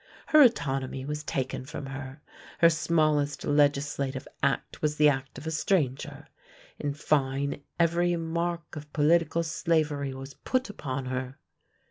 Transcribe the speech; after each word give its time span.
Her 0.29 0.41
autonomy 0.41 1.05
was 1.05 1.23
taken 1.23 1.63
from 1.63 1.85
her; 1.85 2.23
her 2.57 2.71
smallest 2.71 3.43
legislative 3.43 4.27
act 4.41 4.81
was 4.81 4.95
the 4.95 5.07
act 5.07 5.37
of 5.37 5.45
a 5.45 5.51
stranger; 5.51 6.25
in 6.79 6.95
fine, 6.95 7.61
every 7.79 8.15
mark 8.15 8.75
of 8.75 8.91
political 8.93 9.43
slavery 9.43 10.11
was 10.15 10.33
put 10.33 10.71
upon 10.71 11.05
her. 11.05 11.37